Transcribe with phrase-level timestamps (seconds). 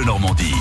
[0.00, 0.54] Bleu Normandie.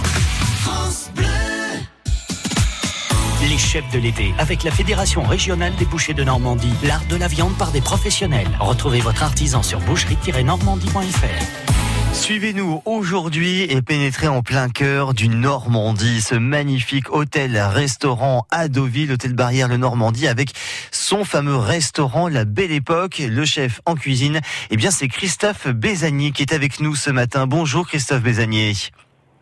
[3.47, 7.27] Les chefs de l'été, avec la Fédération régionale des bouchers de Normandie, l'art de la
[7.27, 8.49] viande par des professionnels.
[8.59, 12.13] Retrouvez votre artisan sur boucherie-normandie.fr.
[12.13, 19.35] Suivez-nous aujourd'hui et pénétrez en plein cœur du Normandie, ce magnifique hôtel-restaurant à Deauville, hôtel
[19.35, 20.51] Barrière le Normandie, avec
[20.91, 23.21] son fameux restaurant La Belle Époque.
[23.25, 27.47] Le chef en cuisine, eh bien c'est Christophe Bézanier qui est avec nous ce matin.
[27.47, 28.73] Bonjour Christophe Bézanier.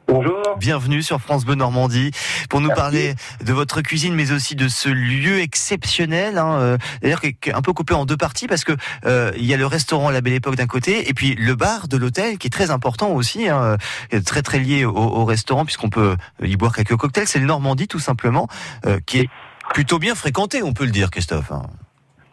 [0.07, 0.41] Bonjour.
[0.57, 2.11] Bienvenue sur France Bleu Normandie
[2.49, 6.37] pour nous parler de votre cuisine, mais aussi de ce lieu exceptionnel.
[6.37, 8.71] Hein, euh, D'ailleurs, qui est un peu coupé en deux parties parce que
[9.05, 11.87] euh, il y a le restaurant La Belle Époque d'un côté et puis le bar
[11.87, 13.77] de l'hôtel qui est très important aussi, hein,
[14.25, 17.27] très très lié au, au restaurant puisqu'on peut y boire quelques cocktails.
[17.27, 18.47] C'est le Normandie tout simplement,
[18.85, 19.29] euh, qui est
[19.73, 21.51] plutôt bien fréquenté, on peut le dire, Christophe.
[21.51, 21.63] Hein.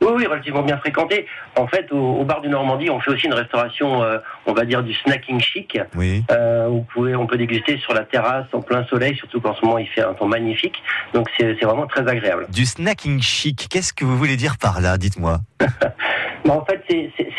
[0.05, 1.27] Oui, oui, relativement bien fréquenté.
[1.57, 4.83] En fait, au, bar du Normandie, on fait aussi une restauration, euh, on va dire,
[4.83, 5.79] du snacking chic.
[5.95, 6.23] Oui.
[6.31, 9.65] Euh, vous pouvez, on peut déguster sur la terrasse en plein soleil, surtout qu'en ce
[9.65, 10.83] moment il fait un temps magnifique.
[11.15, 12.47] Donc c'est vraiment très agréable.
[12.51, 15.41] Du snacking chic, qu'est-ce que vous voulez dire par là Dites-moi.
[16.45, 16.85] Bah, en fait,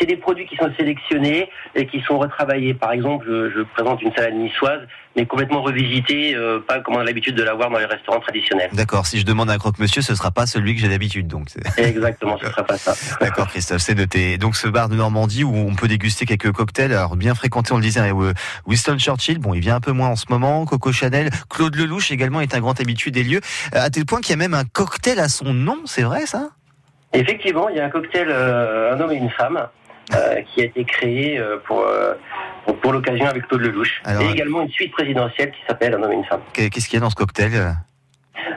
[0.00, 2.74] c'est des produits qui sont sélectionnés et qui sont retravaillés.
[2.74, 4.80] Par exemple, je, je présente une salade niçoise,
[5.16, 8.20] mais complètement revisitée, euh, pas comme on a l'habitude de la voir dans les restaurants
[8.20, 8.68] traditionnels.
[8.72, 9.06] D'accord.
[9.06, 11.48] Si je demande un croque-monsieur, ce sera pas celui que j'ai d'habitude, donc.
[11.78, 12.94] Exactement, ce ça.
[13.20, 14.38] D'accord, Christophe, c'est noté.
[14.38, 17.76] Donc, ce bar de Normandie où on peut déguster quelques cocktails, alors bien fréquentés, on
[17.76, 18.32] le disait, euh,
[18.66, 22.10] Winston Churchill, bon, il vient un peu moins en ce moment, Coco Chanel, Claude Lelouch
[22.10, 23.40] également est un grand habitué des lieux,
[23.74, 26.26] euh, à tel point qu'il y a même un cocktail à son nom, c'est vrai
[26.26, 26.50] ça?
[27.12, 29.68] Effectivement, il y a un cocktail euh, Un homme et une femme
[30.14, 32.14] euh, qui a été créé euh, pour, euh,
[32.64, 34.02] pour, pour l'occasion avec Claude Lelouch.
[34.04, 36.40] Alors, et également une suite présidentielle qui s'appelle Un homme et une femme.
[36.52, 37.76] Qu'est-ce qu'il y a dans ce cocktail?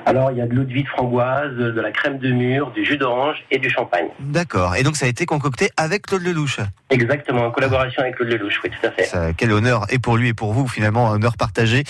[0.06, 2.72] Alors, il y a de l'eau de vie de framboise, de la crème de mûre,
[2.72, 4.08] du jus d'orange et du champagne.
[4.20, 4.76] D'accord.
[4.76, 6.60] Et donc, ça a été concocté avec Claude Lelouch.
[6.90, 9.04] Exactement, en collaboration avec Claude Lelouch, oui, tout à fait.
[9.04, 11.84] Ça, quel honneur et pour lui et pour vous finalement un honneur partagé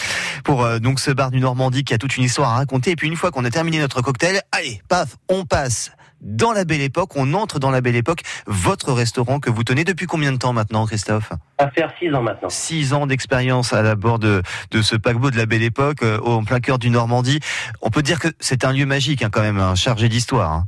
[0.44, 2.95] pour euh, donc ce bar du Normandie qui a toute une histoire à raconter et
[2.95, 5.91] puis une fois qu'on a terminé notre cocktail allez paf on passe
[6.22, 9.84] dans la belle époque on entre dans la belle époque votre restaurant que vous tenez
[9.84, 11.31] depuis combien de temps maintenant Christophe?
[11.59, 12.50] Va faire six ans maintenant.
[12.50, 14.41] Six ans d'expérience à la bord de,
[14.72, 17.40] de ce paquebot de la belle époque euh, en plein cœur du Normandie
[17.81, 20.63] on peut dire que c'est un lieu magique hein, quand même hein, chargé d'histoire hein.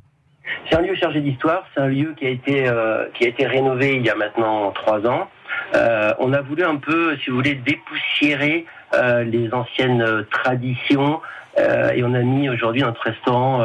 [0.70, 3.46] C'est un lieu chargé d'histoire, c'est un lieu qui a été euh, qui a été
[3.46, 5.30] rénové il y a maintenant trois ans.
[5.76, 11.22] Euh, on a voulu un peu, si vous voulez, dépoussiérer euh, les anciennes traditions
[11.58, 13.62] et on a mis aujourd'hui notre restaurant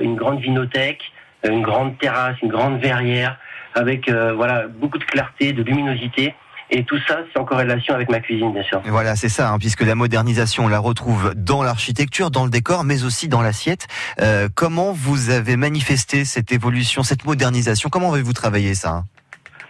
[0.00, 1.02] une grande vinothèque,
[1.44, 3.38] une grande terrasse, une grande verrière
[3.74, 6.34] avec euh, voilà beaucoup de clarté, de luminosité.
[6.70, 8.82] Et tout ça, c'est en corrélation avec ma cuisine, bien sûr.
[8.84, 12.50] Et Voilà, c'est ça, hein, puisque la modernisation, on la retrouve dans l'architecture, dans le
[12.50, 13.86] décor, mais aussi dans l'assiette.
[14.20, 17.88] Euh, comment vous avez manifesté cette évolution, cette modernisation?
[17.88, 19.04] Comment avez-vous travaillé ça hein?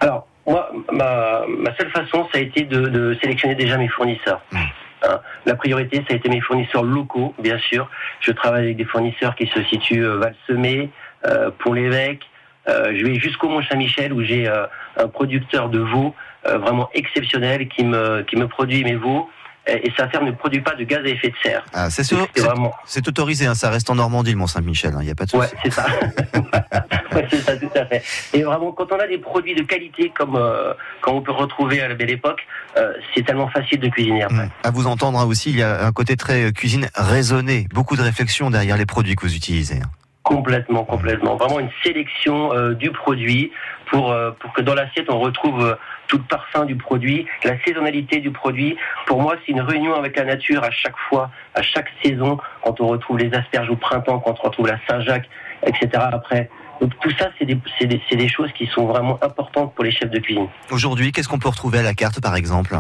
[0.01, 4.41] Alors, moi, ma, ma seule façon, ça a été de, de sélectionner déjà mes fournisseurs.
[4.51, 4.59] Mm.
[5.07, 7.89] Hein, la priorité, ça a été mes fournisseurs locaux, bien sûr.
[8.21, 10.91] Je travaille avec des fournisseurs qui se situent euh, Val-Semé,
[11.27, 12.23] euh, Pont-l'Évêque.
[12.69, 14.67] Euh, je vais jusqu'au Mont-Saint-Michel où j'ai euh,
[14.97, 16.15] un producteur de veaux
[16.47, 19.31] euh, vraiment exceptionnel qui me, qui me produit mes veaux.
[19.69, 21.65] Et, sa ferme ne produit pas de gaz à effet de serre.
[21.75, 25.05] ah, C'est sûr, C'est vraiment, c'est autorisé, hein, ça reste en Normandie, le Mont-Saint-Michel, il
[25.05, 25.43] n'y a pas de souci.
[25.43, 25.87] Ouais, c'est ça.
[27.15, 28.03] ouais, c'est ça, tout à fait.
[28.33, 31.81] Et vraiment, quand on a des produits de qualité comme euh, comme on peut retrouver
[31.81, 32.41] à la belle époque,
[32.77, 34.47] euh, c'est tellement facile de cuisiner après.
[34.47, 34.51] Mm.
[34.65, 37.97] À vous entendre hein, aussi, il y a un côté très euh, cuisine raisonné, beaucoup
[37.97, 39.77] de réflexion derrière les produits que vous utilisez.
[39.83, 39.91] hein.
[40.23, 41.37] Complètement, complètement.
[41.37, 43.51] Vraiment une sélection euh, du produit
[43.91, 45.75] pour euh, pour que dans l'assiette on retrouve euh,
[46.09, 48.77] tout le parfum du produit, la saisonnalité du produit.
[49.07, 52.81] Pour moi, c'est une réunion avec la nature à chaque fois, à chaque saison, quand
[52.81, 55.29] on retrouve les asperges au printemps, quand on retrouve la Saint-Jacques,
[55.65, 55.89] etc.
[56.13, 56.51] Après.
[56.81, 60.11] Donc tout ça, c'est des, des, des choses qui sont vraiment importantes pour les chefs
[60.11, 60.47] de cuisine.
[60.71, 62.75] Aujourd'hui, qu'est-ce qu'on peut retrouver à la carte, par exemple?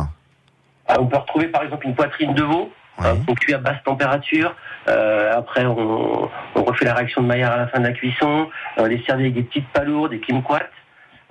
[0.87, 3.07] Ah, on peut retrouver par exemple une poitrine de veau, Oui.
[3.07, 4.55] hein, qu'on cuit à basse température.
[4.89, 8.49] Euh, après, on, on refait la réaction de Maillard à la fin de la cuisson.
[8.77, 10.63] On les servir avec des petites palourdes, des kumquats.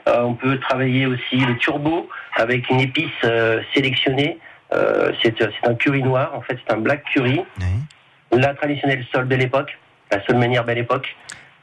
[0.07, 4.39] Euh, on peut travailler aussi le turbo avec une épice euh, sélectionnée.
[4.73, 7.41] Euh, c'est un curry noir, en fait, c'est un black curry.
[7.59, 8.39] Oui.
[8.39, 9.77] La traditionnelle sol belle époque,
[10.11, 11.15] la seule manière belle époque.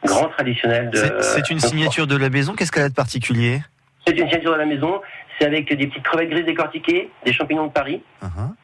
[0.05, 0.97] Grand traditionnel de.
[0.97, 3.63] C'est c'est une signature de la maison, qu'est-ce qu'elle a de particulier?
[4.07, 5.01] C'est une signature de la maison.
[5.39, 8.55] C'est avec des petites crevettes grises décortiquées, des champignons de Paris Uh-huh.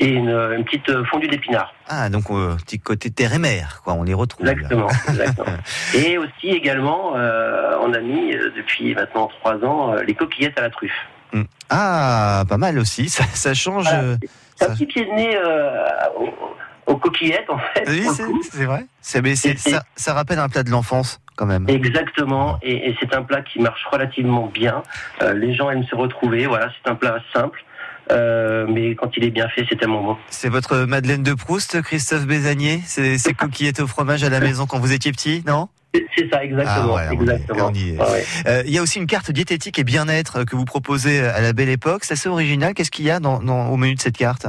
[0.00, 1.72] Et une, une petite fondue d'épinards.
[1.86, 4.48] Ah, donc euh, petit côté terre et mer, quoi, on les retrouve.
[4.48, 5.56] Exactement, exactement.
[5.94, 10.58] Et aussi également, euh, on a mis euh, depuis maintenant trois ans euh, les coquillettes
[10.58, 10.90] à la truffe.
[11.32, 11.42] Mm.
[11.68, 13.84] Ah, pas mal aussi, ça, ça change.
[13.84, 14.16] Voilà.
[14.56, 15.84] C'est un petit pied de nez euh,
[16.18, 17.84] aux, aux coquillettes en fait.
[17.88, 18.06] Oui,
[18.50, 18.86] c'est vrai.
[19.22, 21.66] Mais ça, ça rappelle un plat de l'enfance, quand même.
[21.68, 24.82] Exactement, et, et c'est un plat qui marche relativement bien.
[25.22, 26.46] Euh, les gens aiment se retrouver.
[26.46, 27.64] Voilà, c'est un plat simple.
[28.10, 30.16] Mais quand il est bien fait, c'est tellement bon.
[30.30, 32.80] C'est votre Madeleine de Proust, Christophe Bézanier?
[32.84, 35.68] C'est ces coquillettes au fromage à la maison quand vous étiez petit, non?
[35.92, 36.96] C'est ça, exactement.
[36.96, 38.04] Ah.
[38.46, 41.52] Euh, il y a aussi une carte diététique et bien-être que vous proposez à la
[41.52, 42.04] belle époque.
[42.04, 42.74] C'est assez original.
[42.74, 44.46] Qu'est-ce qu'il y a dans, au menu de cette carte?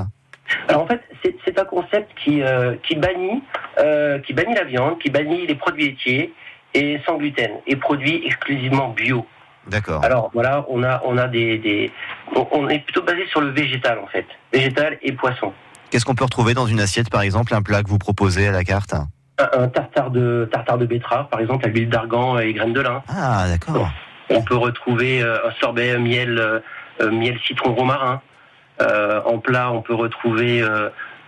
[0.67, 1.01] Alors en fait,
[1.45, 3.41] c'est un concept qui, euh, qui, bannit,
[3.79, 6.33] euh, qui bannit la viande, qui bannit les produits laitiers
[6.73, 9.25] et sans gluten et produits exclusivement bio.
[9.67, 10.03] D'accord.
[10.03, 11.91] Alors voilà, on a, on a des, des,
[12.51, 15.53] on est plutôt basé sur le végétal en fait, végétal et poisson.
[15.89, 18.51] Qu'est-ce qu'on peut retrouver dans une assiette, par exemple, un plat que vous proposez à
[18.51, 18.95] la carte
[19.53, 23.01] un tartare de tartare de betterave, par exemple, à l'huile d'argan et graines de lin.
[23.07, 23.89] Ah, d'accord.
[24.29, 28.21] On peut retrouver euh, un sorbet miel, euh, miel citron romarin.
[28.81, 30.63] Euh, en plat, on peut retrouver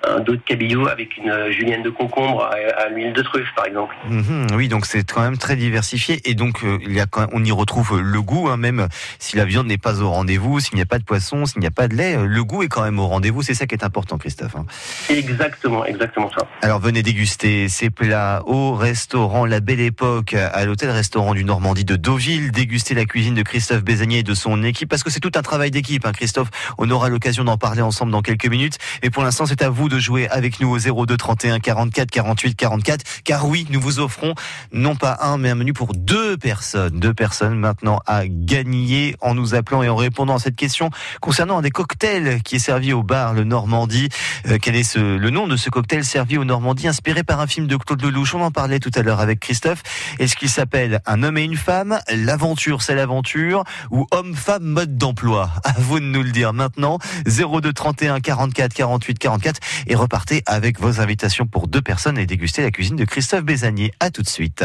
[0.08, 3.66] un dos de cabillaud avec une euh, julienne de concombre à, l'huile de truffe, par
[3.66, 3.96] exemple.
[4.10, 7.28] Mhm, oui, donc c'est quand même très diversifié et donc euh, il y a quand
[7.32, 8.88] on y retrouve le goût, hein, même
[9.20, 11.68] si la viande n'est pas au rendez-vous, s'il n'y a pas de poisson, s'il n'y
[11.68, 13.42] a pas de lait, euh, le goût est quand même au rendez-vous.
[13.42, 14.56] C'est ça qui est important, Christophe.
[14.56, 14.66] Hein.
[15.10, 16.48] Exactement, exactement ça.
[16.62, 21.96] Alors venez déguster ces plats au restaurant La Belle Époque, à l'hôtel-restaurant du Normandie de
[21.96, 25.32] Deauville, déguster la cuisine de Christophe Bézanier et de son équipe, parce que c'est tout
[25.36, 26.06] un travail d'équipe.
[26.06, 28.78] Hein, Christophe, on aura l'occasion d'en parler ensemble dans quelques minutes.
[29.02, 32.56] Et pour l'instant, c'est à vous de jouer avec nous au 02 31 44 48
[32.56, 33.06] 44.
[33.24, 34.34] Car oui, nous vous offrons
[34.72, 37.00] non pas un, mais un menu pour deux personnes.
[37.00, 40.90] Deux personnes maintenant à gagner en nous appelant et en répondant à cette question
[41.22, 44.10] concernant des cocktails qui est servi au bar Le Normandie.
[44.48, 47.68] Euh, quel est le nom de ce cocktail servi au Normandie, inspiré par un film
[47.68, 48.36] de Claude Lelouch?
[48.36, 49.84] On en parlait tout à l'heure avec Christophe.
[50.20, 55.50] Est-ce qu'il s'appelle Un homme et une femme L'aventure, c'est l'aventure Ou homme-femme mode d'emploi?
[55.64, 57.00] À vous de nous le dire maintenant.
[57.26, 62.62] 02 31 44 48 44 et repartez avec vos invitations pour deux personnes et déguster
[62.62, 63.92] la cuisine de Christophe Bézanier.
[64.00, 64.64] À tout de suite.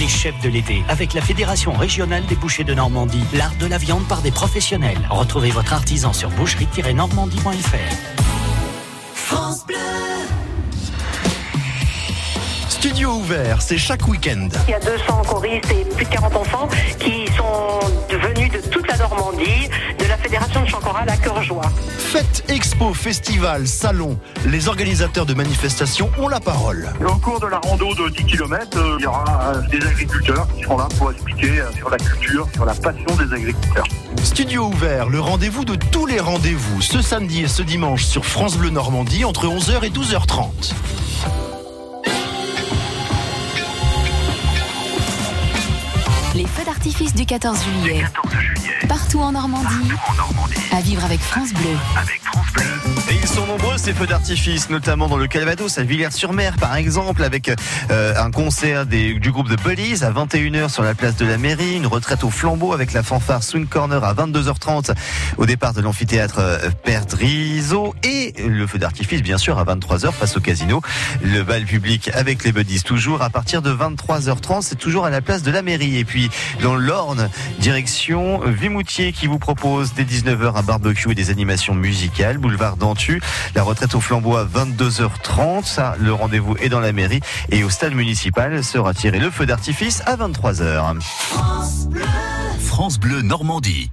[0.00, 3.78] Les chefs de l'été, avec la Fédération régionale des bouchers de Normandie, l'art de la
[3.78, 4.98] viande par des professionnels.
[5.08, 8.24] Retrouvez votre artisan sur boucherie-normandie.fr.
[9.14, 9.76] France Bleu
[12.68, 14.48] Studio ouvert, c'est chaque week-end.
[14.68, 16.68] Il y a 200 choristes et plus de 40 enfants
[16.98, 17.80] qui sont
[18.10, 19.70] venus de toute la Normandie,
[20.24, 21.70] Fédération de chant choral à Cœur-Joie.
[21.98, 26.88] Fête, expo, festival, salon, les organisateurs de manifestations ont la parole.
[27.06, 30.48] Au cours de la rando de 10 km, euh, il y aura euh, des agriculteurs
[30.56, 33.84] qui seront là pour expliquer euh, sur la culture, sur la passion des agriculteurs.
[34.22, 38.56] Studio ouvert, le rendez-vous de tous les rendez-vous, ce samedi et ce dimanche sur France
[38.56, 40.72] Bleu Normandie entre 11h et 12h30.
[46.84, 48.04] Les feux d'artifice du 14 juillet.
[48.88, 49.90] Partout en Normandie.
[50.70, 51.76] À vivre avec France Bleu.
[53.10, 57.22] Et ils sont nombreux ces feux d'artifice, notamment dans le Calvados, à Villers-sur-Mer par exemple,
[57.22, 57.50] avec
[57.90, 61.76] euh, un concert du groupe de Buddies à 21h sur la place de la mairie,
[61.76, 64.94] une retraite au flambeau avec la fanfare Swing Corner à 22h30
[65.38, 70.36] au départ de l'amphithéâtre euh, Perdriso et le feu d'artifice bien sûr à 23h face
[70.36, 70.82] au casino.
[71.22, 75.20] Le bal public avec les Buddies toujours à partir de 23h30, c'est toujours à la
[75.20, 75.98] place de la mairie.
[75.98, 76.30] Et puis
[76.62, 77.28] dans l'Orne,
[77.58, 83.20] direction Vimoutier qui vous propose dès 19h un barbecue et des animations musicales, boulevard d'Antu,
[83.54, 87.70] la retraite au flambeau à 22h30, ça le rendez-vous est dans la mairie et au
[87.70, 91.00] stade municipal sera tiré le feu d'artifice à 23h.
[91.00, 92.02] France Bleu,
[92.58, 93.90] France Bleu Normandie.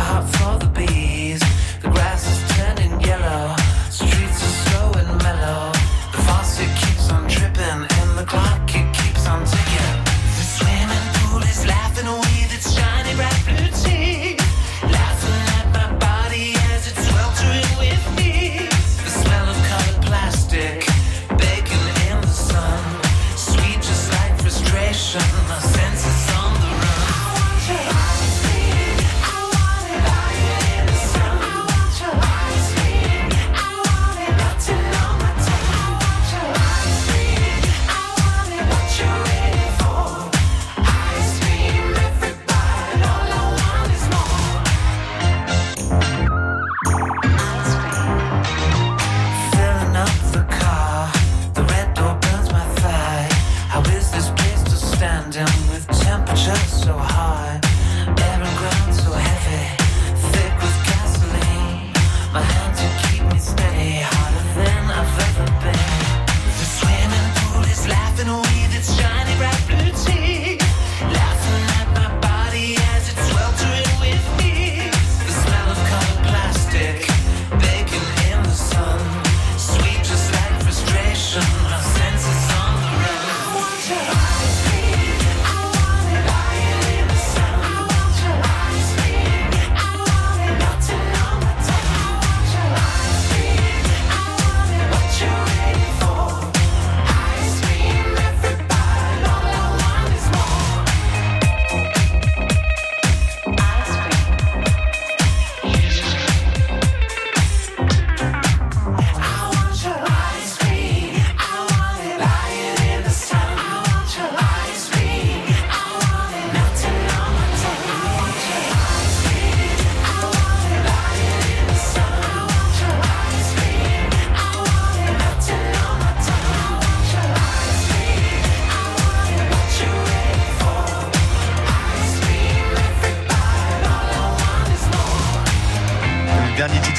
[0.00, 0.69] hot for the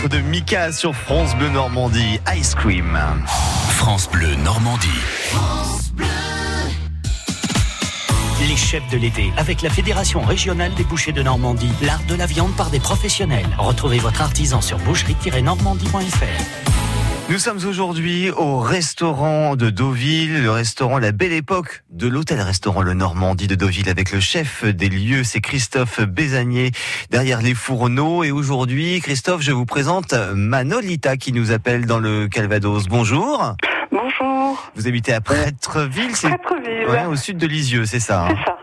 [0.01, 2.97] titre de Mika sur France Bleu Normandie, Ice Cream.
[3.69, 4.87] France Bleu Normandie.
[8.47, 11.71] Les chefs de l'été avec la Fédération régionale des bouchers de Normandie.
[11.81, 13.47] L'art de la viande par des professionnels.
[13.57, 16.60] Retrouvez votre artisan sur boucherie-normandie.fr.
[17.31, 22.93] Nous sommes aujourd'hui au restaurant de Deauville, le restaurant La Belle Époque de l'hôtel-restaurant Le
[22.93, 26.71] Normandie de Deauville avec le chef des lieux, c'est Christophe Bézanier
[27.09, 28.25] derrière les fourneaux.
[28.25, 32.89] Et aujourd'hui, Christophe, je vous présente Manolita qui nous appelle dans le Calvados.
[32.89, 33.55] Bonjour.
[33.93, 34.69] Bonjour.
[34.75, 36.85] Vous habitez à Prêtreville, c'est Prêtreville.
[36.89, 38.25] Ouais, au sud de Lisieux, c'est ça.
[38.25, 38.57] Hein c'est ça.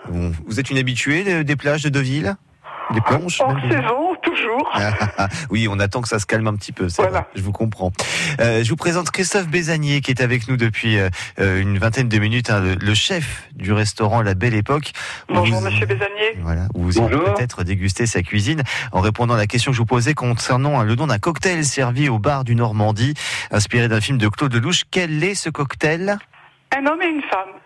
[0.46, 2.36] Vous êtes une habituée des plages de Deauville?
[2.92, 4.07] Des planches saison,
[4.40, 4.72] toujours.
[5.50, 6.88] oui, on attend que ça se calme un petit peu.
[6.96, 7.28] Voilà.
[7.34, 7.92] je vous comprends.
[8.40, 12.08] Euh, je vous présente Christophe Bézanier qui est avec nous depuis euh, euh, une vingtaine
[12.08, 14.92] de minutes, hein, le, chef du restaurant La Belle Époque.
[15.28, 16.38] Bonjour, Monsieur Bézanier.
[16.40, 19.86] Voilà, vous allez peut-être déguster sa cuisine en répondant à la question que je vous
[19.86, 23.14] posais concernant hein, le nom d'un cocktail servi au bar du Normandie,
[23.50, 24.84] inspiré d'un film de Claude Lelouch.
[24.90, 26.18] Quel est ce cocktail?
[26.76, 27.60] Un homme et une femme.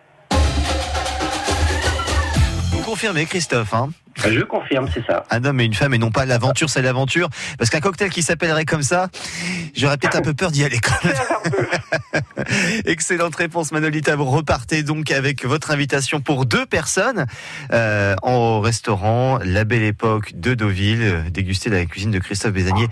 [2.93, 5.25] Confirmez, Christophe hein je confirme, c'est ça.
[5.31, 7.31] Un homme et une femme et non pas l'aventure, c'est l'aventure.
[7.57, 9.09] Parce qu'un cocktail qui s'appellerait comme ça,
[9.75, 12.23] j'aurais peut-être un peu peur d'y aller quand même.
[12.85, 17.25] Excellente réponse Manolita, vous repartez donc avec votre invitation pour deux personnes
[17.73, 22.89] euh, au restaurant La Belle Époque de Deauville, euh, déguster la cuisine de Christophe Bézanier.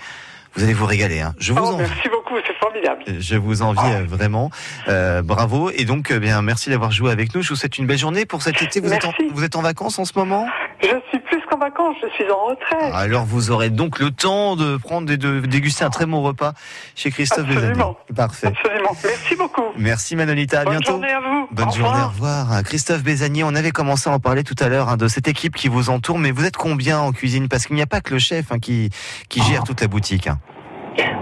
[0.55, 1.21] Vous allez vous régaler.
[1.21, 1.35] Hein.
[1.39, 2.20] Je vous oh, Merci beaucoup,
[2.61, 3.03] formidable.
[3.19, 4.51] Je vous envie euh, vraiment.
[4.89, 5.71] Euh, bravo.
[5.71, 7.43] Et donc, bien, merci d'avoir joué avec nous.
[7.43, 8.81] Je vous souhaite une belle journée pour cet été.
[8.81, 10.47] Vous, êtes en, vous êtes en vacances en ce moment?
[10.83, 12.95] Je suis plus qu'en vacances, je suis en retraite.
[12.95, 16.53] Alors, vous aurez donc le temps de prendre et de déguster un très bon repas
[16.95, 17.97] chez Christophe Absolument.
[18.15, 18.47] Parfait.
[18.49, 18.91] Absolument.
[19.05, 19.65] Merci beaucoup.
[19.77, 20.61] Merci Manolita.
[20.61, 20.93] À Bonne bientôt.
[20.93, 21.49] journée à vous.
[21.51, 22.01] Bonne journée.
[22.03, 22.63] Au revoir.
[22.65, 25.55] Christophe Bézanier, on avait commencé à en parler tout à l'heure hein, de cette équipe
[25.57, 27.49] qui vous entoure, mais vous êtes combien en cuisine?
[27.49, 28.91] Parce qu'il n'y a pas que le chef hein, qui,
[29.29, 30.27] qui gère toute la boutique.
[30.29, 30.39] Hein.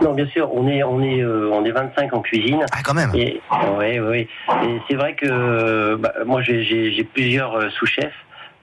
[0.03, 2.65] Non, bien sûr, on est on est euh, on est 25 en cuisine.
[2.73, 3.11] Ah, quand même.
[3.15, 3.41] Et,
[3.79, 4.29] ouais, ouais.
[4.65, 8.15] Et c'est vrai que bah, moi j'ai plusieurs euh, sous-chefs.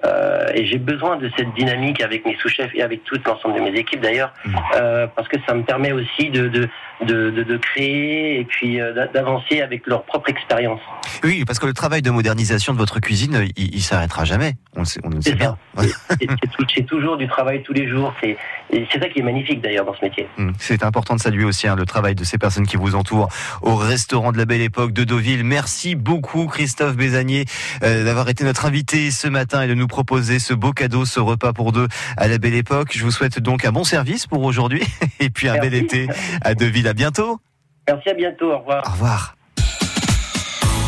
[0.03, 3.61] Euh, et j'ai besoin de cette dynamique avec mes sous-chefs et avec tout l'ensemble de
[3.61, 4.55] mes équipes d'ailleurs, mm.
[4.75, 6.69] euh, parce que ça me permet aussi de, de,
[7.05, 10.81] de, de créer et puis euh, d'avancer avec leur propre expérience.
[11.23, 14.53] Oui, parce que le travail de modernisation de votre cuisine, il, il s'arrêtera jamais.
[14.75, 15.57] On le sait, on le sait bien.
[16.75, 18.13] c'est toujours du travail tous les jours.
[18.21, 18.37] C'est
[18.71, 20.27] ça qui est magnifique d'ailleurs dans ce métier.
[20.37, 20.51] Mm.
[20.59, 23.29] C'est important de saluer aussi hein, le travail de ces personnes qui vous entourent
[23.61, 25.43] au restaurant de la Belle Époque de Deauville.
[25.43, 27.45] Merci beaucoup Christophe Bézanier
[27.81, 31.53] d'avoir été notre invité ce matin et de nous proposer ce beau cadeau, ce repas
[31.53, 32.89] pour deux à la belle époque.
[32.93, 34.83] Je vous souhaite donc un bon service pour aujourd'hui
[35.19, 36.07] et puis un bel été
[36.41, 36.87] à Deville.
[36.87, 37.39] À bientôt.
[37.87, 38.51] Merci, à bientôt.
[38.51, 38.83] Au revoir.
[38.87, 39.34] Au revoir.